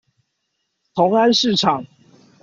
[0.95, 1.85] 同安市場